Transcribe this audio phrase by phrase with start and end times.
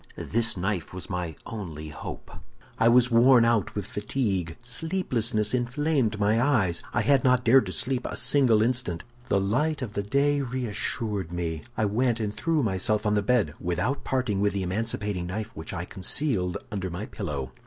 [0.17, 2.31] "This knife was my only hope.
[2.79, 4.57] "I was worn out with fatigue.
[4.63, 9.03] Sleeplessness inflamed my eyes; I had not dared to sleep a single instant.
[9.27, 14.03] The light of day reassured me; I went and threw myself on the bed, without
[14.03, 17.51] parting with the emancipating knife, which I concealed under my pillow.